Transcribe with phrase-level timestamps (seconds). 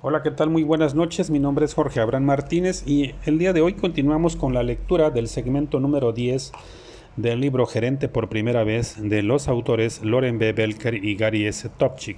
[0.00, 0.48] Hola, ¿qué tal?
[0.48, 1.28] Muy buenas noches.
[1.28, 5.10] Mi nombre es Jorge Abraham Martínez y el día de hoy continuamos con la lectura
[5.10, 6.52] del segmento número 10
[7.16, 10.52] del libro Gerente por primera vez de los autores Loren B.
[10.52, 11.68] Belker y Gary S.
[11.68, 12.16] Topchik.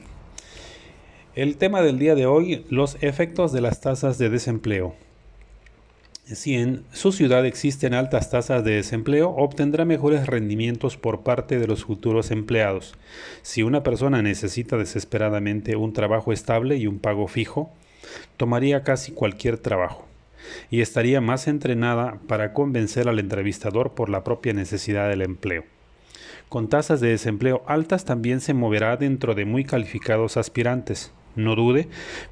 [1.35, 4.95] El tema del día de hoy, los efectos de las tasas de desempleo.
[6.33, 11.67] Si en su ciudad existen altas tasas de desempleo, obtendrá mejores rendimientos por parte de
[11.67, 12.95] los futuros empleados.
[13.43, 17.73] Si una persona necesita desesperadamente un trabajo estable y un pago fijo,
[18.37, 20.07] tomaría casi cualquier trabajo
[20.71, 25.65] y estaría más entrenada para convencer al entrevistador por la propia necesidad del empleo.
[26.49, 31.13] Con tasas de desempleo altas también se moverá dentro de muy calificados aspirantes.
[31.35, 31.89] No dude,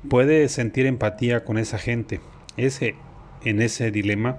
[0.09, 2.21] puede sentir empatía con esa gente.
[2.57, 2.97] Ese
[3.45, 4.39] en ese dilema,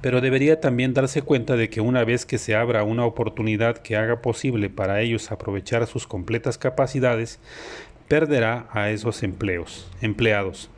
[0.00, 3.96] pero debería también darse cuenta de que una vez que se abra una oportunidad que
[3.96, 7.38] haga posible para ellos aprovechar sus completas capacidades,
[8.08, 10.70] perderá a esos empleos, empleados.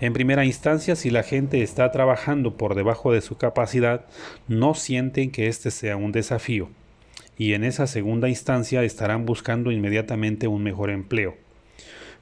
[0.00, 4.06] En primera instancia, si la gente está trabajando por debajo de su capacidad,
[4.48, 6.68] no sienten que este sea un desafío,
[7.36, 11.36] y en esa segunda instancia estarán buscando inmediatamente un mejor empleo.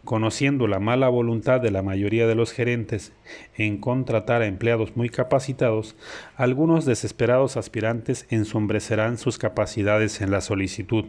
[0.07, 3.13] Conociendo la mala voluntad de la mayoría de los gerentes
[3.57, 5.97] en contratar a empleados muy capacitados,
[6.37, 11.07] algunos desesperados aspirantes ensombrecerán sus capacidades en la solicitud.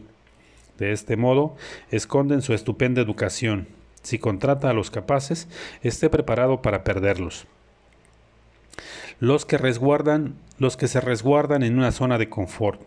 [0.80, 1.56] De este modo,
[1.92, 3.68] esconden su estupenda educación.
[4.02, 5.48] Si contrata a los capaces,
[5.84, 7.46] esté preparado para perderlos.
[9.20, 12.82] Los que resguardan, los que se resguardan en una zona de confort.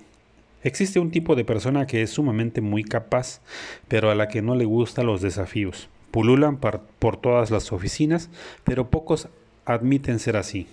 [0.65, 3.43] Existe un tipo de persona que es sumamente muy capaz,
[3.87, 5.89] pero a la que no le gustan los desafíos.
[6.11, 8.31] Pululan por todas las oficinas,
[8.65, 9.29] pero pocos
[9.65, 10.67] admiten ser así.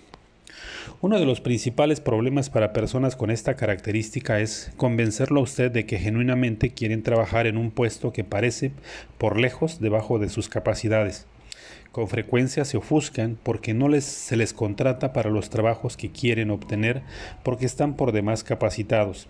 [1.02, 5.86] Uno de los principales problemas para personas con esta característica es convencerlo a usted de
[5.86, 8.72] que genuinamente quieren trabajar en un puesto que parece
[9.18, 11.28] por lejos debajo de sus capacidades.
[11.92, 16.52] Con frecuencia se ofuscan porque no les, se les contrata para los trabajos que quieren
[16.52, 17.02] obtener
[17.44, 19.28] porque están por demás capacitados.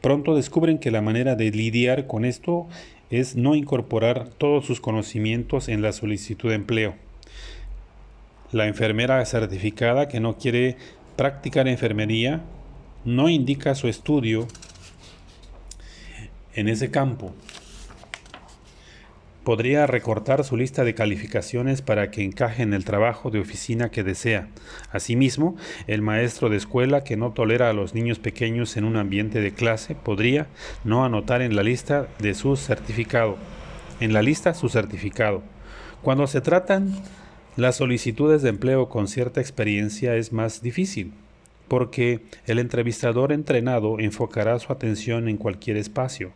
[0.00, 2.66] Pronto descubren que la manera de lidiar con esto
[3.12, 6.94] es no incorporar todos sus conocimientos en la solicitud de empleo.
[8.52, 10.76] La enfermera certificada que no quiere
[11.16, 12.40] practicar enfermería
[13.04, 14.48] no indica su estudio
[16.54, 17.34] en ese campo
[19.44, 24.04] Podría recortar su lista de calificaciones para que encaje en el trabajo de oficina que
[24.04, 24.46] desea.
[24.92, 25.56] Asimismo,
[25.88, 29.52] el maestro de escuela que no tolera a los niños pequeños en un ambiente de
[29.52, 30.46] clase podría
[30.84, 33.36] no anotar en la lista de su certificado.
[33.98, 35.42] En la lista su certificado.
[36.02, 36.94] Cuando se tratan
[37.56, 41.12] las solicitudes de empleo con cierta experiencia es más difícil,
[41.72, 46.34] porque el entrevistador entrenado enfocará su atención en cualquier espacio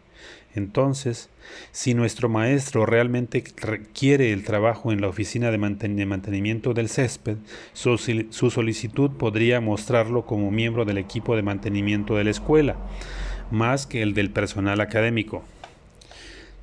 [0.55, 1.29] entonces,
[1.71, 3.45] si nuestro maestro realmente
[3.93, 7.37] quiere el trabajo en la oficina de, mantenimiento del césped,
[7.75, 12.77] su solicitud podría mostrarlo como miembro del equipo de mantenimiento de la escuela,
[13.51, 15.45] más que el del personal académico.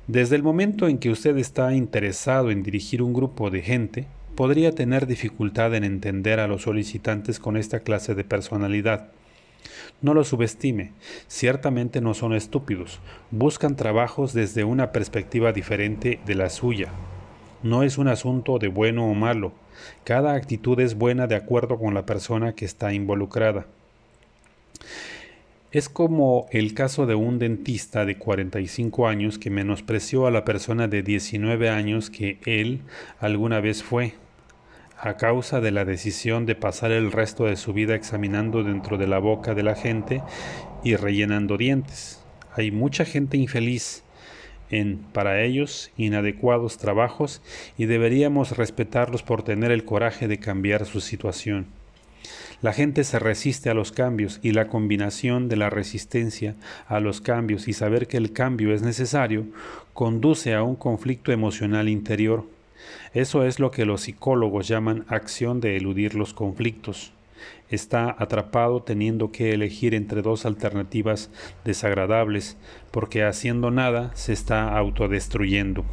[0.08, 4.72] Desde el momento en que usted está interesado en dirigir un grupo de gente, podría
[4.72, 9.08] tener dificultad en entender a los solicitantes con esta clase de personalidad.
[10.02, 10.92] No lo subestime,
[11.28, 13.00] ciertamente no son estúpidos,
[13.30, 16.88] buscan trabajos desde una perspectiva diferente de la suya.
[17.62, 19.52] No es un asunto de bueno o malo,
[20.02, 23.66] cada actitud es buena de acuerdo con la persona que está involucrada.
[25.72, 30.86] Es como el caso de un dentista de 45 años que menospreció a la persona
[30.86, 32.82] de 19 años que él
[33.18, 34.14] alguna vez fue
[35.04, 39.06] a causa de la decisión de pasar el resto de su vida examinando dentro de
[39.06, 40.22] la boca de la gente
[40.82, 42.24] y rellenando dientes.
[42.54, 44.02] Hay mucha gente infeliz
[44.70, 47.42] en, para ellos, inadecuados trabajos
[47.76, 51.66] y deberíamos respetarlos por tener el coraje de cambiar su situación.
[52.62, 56.54] La gente se resiste a los cambios y la combinación de la resistencia
[56.88, 59.44] a los cambios y saber que el cambio es necesario
[59.92, 62.53] conduce a un conflicto emocional interior
[63.12, 67.12] eso es lo que los psicólogos llaman acción de eludir los conflictos.
[67.68, 71.30] Está atrapado teniendo que elegir entre dos alternativas
[71.64, 72.56] desagradables,
[72.90, 75.84] porque haciendo nada se está autodestruyendo.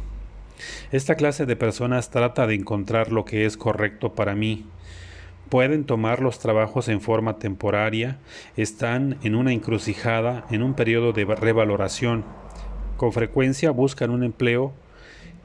[0.92, 4.66] Esta clase de personas trata de encontrar lo que es correcto para mí.
[5.48, 8.18] Pueden tomar los trabajos en forma temporaria,
[8.56, 12.24] están en una encrucijada, en un periodo de revaloración.
[12.96, 14.72] Con frecuencia buscan un empleo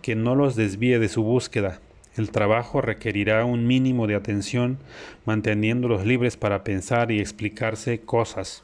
[0.08, 1.82] que no los desvíe de su búsqueda.
[2.16, 4.78] El trabajo requerirá un mínimo de atención,
[5.26, 8.64] manteniéndolos libres para pensar y explicarse cosas.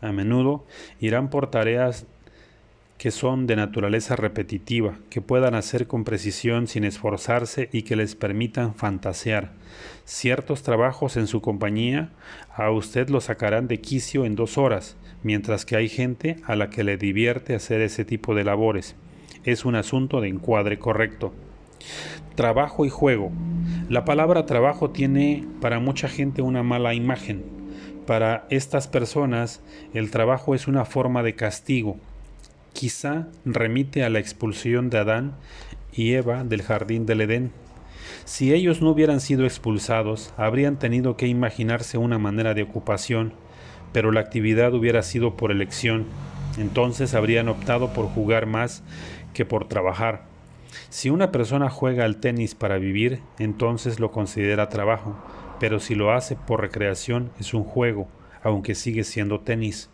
[0.00, 0.66] A menudo
[0.98, 2.06] irán por tareas
[2.98, 8.16] que son de naturaleza repetitiva, que puedan hacer con precisión sin esforzarse y que les
[8.16, 9.52] permitan fantasear.
[10.04, 12.10] Ciertos trabajos en su compañía
[12.52, 16.68] a usted lo sacarán de quicio en dos horas, mientras que hay gente a la
[16.68, 18.96] que le divierte hacer ese tipo de labores.
[19.44, 21.32] Es un asunto de encuadre correcto.
[22.34, 23.30] Trabajo y juego.
[23.88, 27.44] La palabra trabajo tiene para mucha gente una mala imagen.
[28.06, 29.60] Para estas personas
[29.92, 31.96] el trabajo es una forma de castigo.
[32.72, 35.34] Quizá remite a la expulsión de Adán
[35.92, 37.52] y Eva del jardín del Edén.
[38.24, 43.34] Si ellos no hubieran sido expulsados, habrían tenido que imaginarse una manera de ocupación,
[43.92, 46.06] pero la actividad hubiera sido por elección.
[46.58, 48.82] Entonces habrían optado por jugar más
[49.32, 50.22] que por trabajar.
[50.88, 55.16] Si una persona juega al tenis para vivir, entonces lo considera trabajo
[55.58, 58.08] pero si lo hace por recreación es un juego,
[58.42, 59.88] aunque sigue siendo tenis.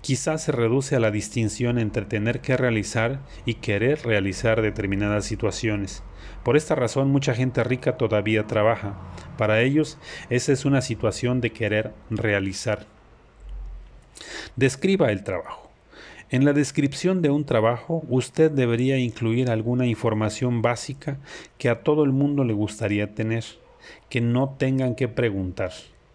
[0.00, 6.02] Quizás se reduce a la distinción entre tener que realizar y querer realizar determinadas situaciones.
[6.44, 8.94] Por esta razón mucha gente rica todavía trabaja.
[9.38, 9.98] Para ellos
[10.30, 12.86] esa es una situación de querer realizar.
[14.56, 15.61] Describa el trabajo.
[16.32, 21.18] En la descripción de un trabajo usted debería incluir alguna información básica
[21.58, 23.44] que a todo el mundo le gustaría tener
[24.08, 25.72] que no tengan que preguntar.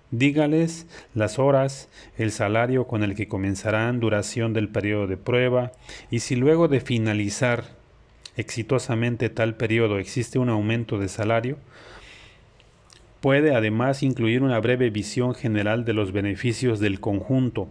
[0.10, 1.88] Dígales las horas,
[2.18, 5.72] el salario con el que comenzarán, duración del periodo de prueba
[6.10, 7.66] y si luego de finalizar
[8.38, 11.60] exitosamente tal periodo existe un aumento de salario,
[13.22, 17.68] puede además incluir una breve visión general de los beneficios del conjunto.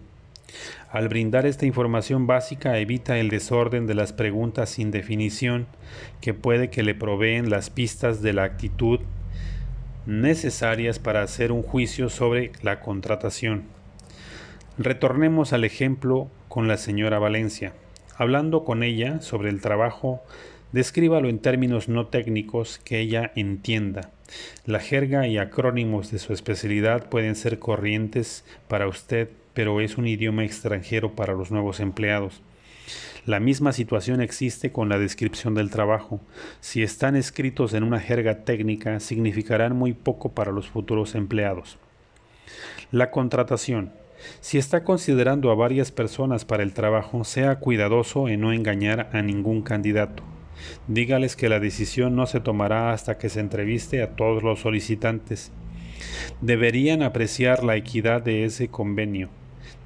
[0.90, 5.66] Al brindar esta información básica evita el desorden de las preguntas sin definición
[6.20, 9.00] que puede que le proveen las pistas de la actitud
[10.06, 13.64] necesarias para hacer un juicio sobre la contratación.
[14.78, 17.72] Retornemos al ejemplo con la señora Valencia.
[18.16, 20.22] Hablando con ella sobre el trabajo,
[20.72, 24.10] descríbalo en términos no técnicos que ella entienda.
[24.64, 30.06] La jerga y acrónimos de su especialidad pueden ser corrientes para usted, pero es un
[30.06, 32.43] idioma extranjero para los nuevos empleados.
[33.25, 36.20] La misma situación existe con la descripción del trabajo.
[36.61, 41.79] Si están escritos en una jerga técnica, significarán muy poco para los futuros empleados.
[42.93, 43.93] La contratación.
[44.41, 49.23] Si está considerando a varias personas para el trabajo, sea cuidadoso en no engañar a
[49.23, 50.23] ningún candidato.
[50.87, 55.50] Dígales que la decisión no se tomará hasta que se entreviste a todos los solicitantes.
[56.43, 59.31] Deberían apreciar la equidad de ese convenio.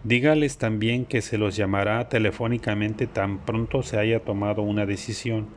[0.02, 5.48] Dígales también que se los llamará telefónicamente tan pronto se haya tomado una decisión.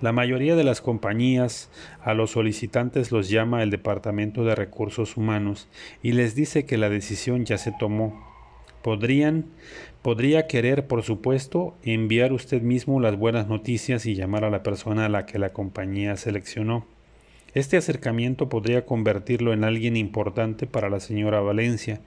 [0.00, 1.70] La mayoría de las compañías
[2.02, 5.68] a los solicitantes los llama el Departamento de Recursos Humanos
[6.02, 8.26] y les dice que la decisión ya se tomó.
[8.82, 9.44] Podrían,
[10.00, 15.04] podría querer, por supuesto, enviar usted mismo las buenas noticias y llamar a la persona
[15.04, 16.86] a la que la compañía seleccionó.
[17.52, 22.00] Este acercamiento podría convertirlo en alguien importante para la señora Valencia,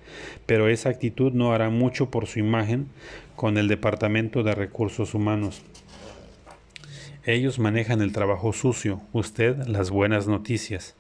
[0.46, 2.88] pero esa actitud no hará mucho por su imagen
[3.36, 5.64] con el Departamento de Recursos Humanos.
[7.26, 10.96] Ellos manejan el trabajo sucio, usted las buenas noticias.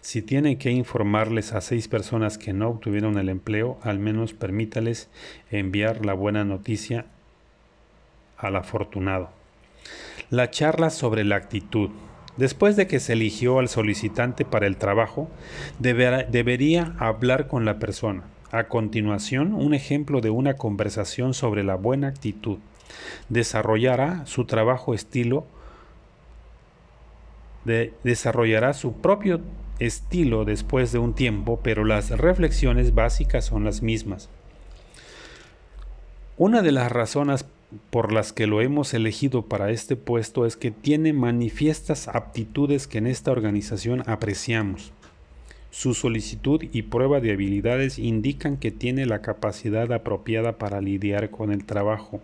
[0.00, 5.08] Si tiene que informarles a seis personas que no obtuvieron el empleo, al menos permítales
[5.50, 7.06] enviar la buena noticia
[8.36, 9.30] al afortunado.
[10.30, 11.90] La charla sobre la actitud.
[12.36, 15.28] Después de que se eligió al solicitante para el trabajo,
[15.78, 18.24] debería hablar con la persona.
[18.50, 22.58] A continuación, un ejemplo de una conversación sobre la buena actitud.
[23.28, 25.46] Desarrollará su trabajo estilo,
[28.02, 29.40] desarrollará su propio
[29.78, 34.28] estilo después de un tiempo, pero las reflexiones básicas son las mismas.
[36.36, 37.44] Una de las razones
[37.90, 42.98] por las que lo hemos elegido para este puesto es que tiene manifiestas aptitudes que
[42.98, 44.92] en esta organización apreciamos.
[45.70, 51.50] Su solicitud y prueba de habilidades indican que tiene la capacidad apropiada para lidiar con
[51.50, 52.20] el trabajo.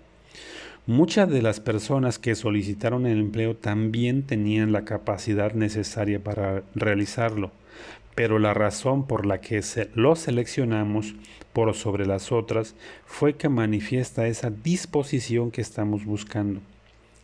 [0.87, 7.53] Muchas de las personas que solicitaron el empleo también tenían la capacidad necesaria para realizarlo,
[8.21, 9.63] pero la razón por la que
[9.95, 11.15] lo seleccionamos
[11.55, 12.75] por sobre las otras
[13.07, 16.61] fue que manifiesta esa disposición que estamos buscando.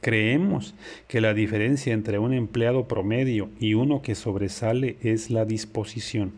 [0.00, 0.74] Creemos
[1.06, 6.32] que la diferencia entre un empleado promedio y uno que sobresale es la disposición.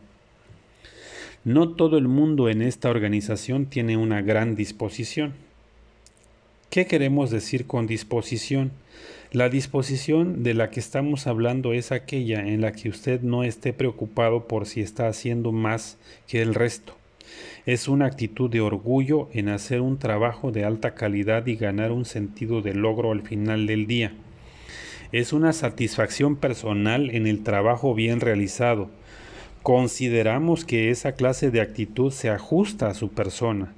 [1.44, 5.34] No todo el mundo en esta organización tiene una gran disposición.
[6.68, 8.72] ¿Qué queremos decir con disposición?
[9.32, 13.74] La disposición de la que estamos hablando es aquella en la que usted no esté
[13.74, 16.96] preocupado por si está haciendo más que el resto
[17.66, 22.06] Es una actitud de orgullo en hacer un trabajo de alta calidad y ganar un
[22.06, 24.14] sentido de logro al final del día.
[25.12, 28.88] Es una satisfacción personal en el trabajo bien realizado.
[29.62, 33.74] Consideramos que esa clase de actitud se ajusta a su persona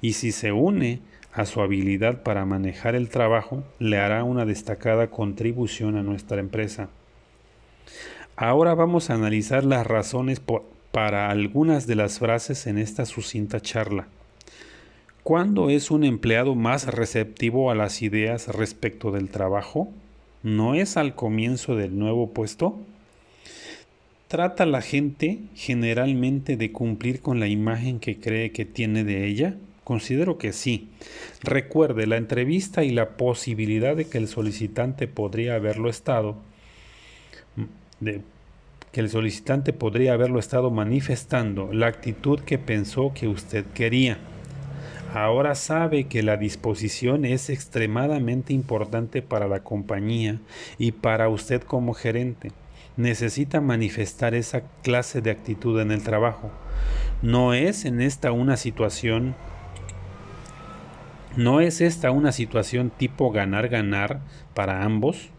[0.00, 1.00] y si se une
[1.34, 6.88] a su habilidad para manejar el trabajo, le hará una destacada contribución a nuestra empresa.
[8.36, 10.40] Ahora vamos a analizar las razones
[10.92, 14.06] para algunas de las frases en esta sucinta charla.
[15.24, 19.88] ¿Cuándo es un empleado más receptivo a las ideas respecto del trabajo?
[20.42, 22.78] ¿No es al comienzo del nuevo puesto?
[24.28, 29.56] ¿Trata la gente generalmente de cumplir con la imagen que cree que tiene de ella?
[29.84, 30.88] Considero que sí.
[31.42, 36.36] Recuerde, la entrevista y la posibilidad de que el solicitante podría haberlo estado,
[38.00, 44.18] que el solicitante podría haberlo estado manifestando la actitud que pensó que usted quería.
[45.12, 50.40] Ahora sabe que la disposición es extremadamente importante para la compañía
[50.78, 52.50] y para usted como gerente.
[52.96, 56.50] Necesita manifestar esa clase de actitud en el trabajo.
[57.22, 59.36] No es en esta una situación
[61.36, 64.20] ¿No es esta una situación tipo ganar-ganar
[64.54, 65.30] para ambos?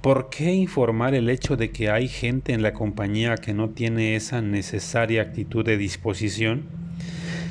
[0.00, 4.14] ¿Por qué informar el hecho de que hay gente en la compañía que no tiene
[4.14, 6.66] esa necesaria actitud de disposición?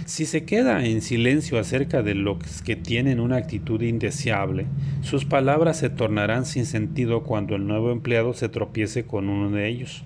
[0.06, 4.66] Si se queda en silencio acerca de los que tienen una actitud indeseable,
[5.02, 9.68] sus palabras se tornarán sin sentido cuando el nuevo empleado se tropiece con uno de
[9.68, 10.06] ellos.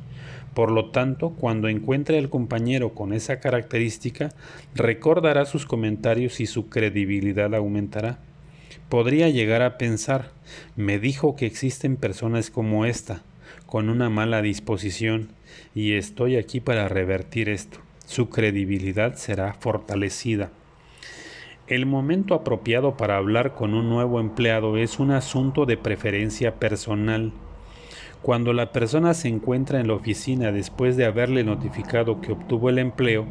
[0.58, 4.32] Por lo tanto, cuando encuentre al compañero con esa característica,
[4.74, 8.18] recordará sus comentarios y su credibilidad aumentará.
[8.90, 10.32] Podría llegar a pensar,
[10.76, 13.22] me dijo que existen personas como esta,
[13.68, 15.30] con una mala disposición,
[15.76, 17.78] y estoy aquí para revertir esto.
[18.08, 20.50] Su credibilidad será fortalecida.
[21.68, 27.32] El momento apropiado para hablar con un nuevo empleado es un asunto de preferencia personal
[28.22, 32.80] cuando la persona se encuentra en la oficina después de haberle notificado que obtuvo el
[32.80, 33.26] empleo,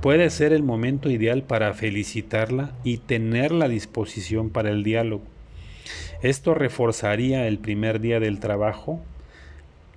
[0.00, 5.24] puede ser el momento ideal para felicitarla y tener la disposición para el diálogo.
[6.22, 9.00] Esto reforzaría el primer día del trabajo,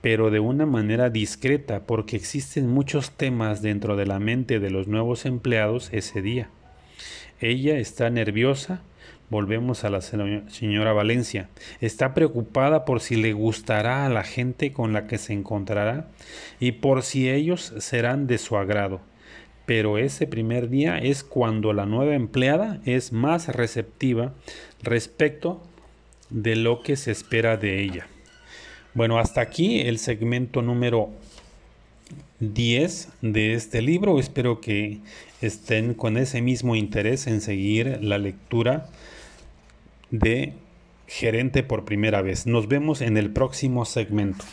[0.02, 4.88] pero de una manera discreta porque existen muchos temas dentro de la mente de los
[4.88, 6.50] nuevos empleados ese día.
[7.40, 8.82] Ella está nerviosa
[9.34, 11.50] Volvemos a la señora Valencia.
[11.82, 16.08] Está preocupada por si le gustará a la gente con la que se encontrará
[16.60, 19.02] y por si ellos serán de su agrado.
[19.66, 24.36] Pero ese primer día es cuando la nueva empleada es más receptiva
[24.84, 25.64] respecto
[26.30, 28.06] de lo que se espera de ella.
[28.94, 31.10] Bueno, hasta aquí el segmento número
[32.40, 34.20] 10 de este libro.
[34.20, 35.00] Espero que
[35.42, 38.92] estén con ese mismo interés en seguir la lectura
[40.14, 40.54] de
[41.08, 42.46] gerente por primera vez.
[42.46, 44.46] Nos vemos en el próximo segmento.